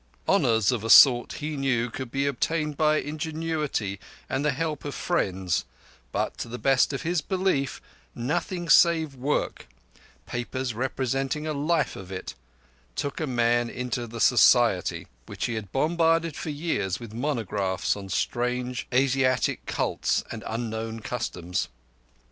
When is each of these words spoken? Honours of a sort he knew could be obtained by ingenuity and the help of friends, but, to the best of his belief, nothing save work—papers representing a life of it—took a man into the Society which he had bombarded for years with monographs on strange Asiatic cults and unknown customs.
Honours 0.27 0.71
of 0.71 0.83
a 0.83 0.89
sort 0.89 1.33
he 1.33 1.55
knew 1.55 1.91
could 1.91 2.09
be 2.09 2.25
obtained 2.25 2.75
by 2.75 2.95
ingenuity 2.97 3.99
and 4.27 4.43
the 4.43 4.49
help 4.49 4.83
of 4.83 4.95
friends, 4.95 5.63
but, 6.11 6.39
to 6.39 6.47
the 6.47 6.57
best 6.57 6.91
of 6.91 7.03
his 7.03 7.21
belief, 7.21 7.79
nothing 8.15 8.67
save 8.67 9.13
work—papers 9.13 10.73
representing 10.73 11.45
a 11.45 11.53
life 11.53 11.95
of 11.95 12.11
it—took 12.11 13.21
a 13.21 13.27
man 13.27 13.69
into 13.69 14.07
the 14.07 14.19
Society 14.19 15.05
which 15.27 15.45
he 15.45 15.53
had 15.53 15.71
bombarded 15.71 16.35
for 16.35 16.49
years 16.49 16.99
with 16.99 17.13
monographs 17.13 17.95
on 17.95 18.09
strange 18.09 18.87
Asiatic 18.91 19.67
cults 19.67 20.23
and 20.31 20.43
unknown 20.47 21.01
customs. 21.01 21.67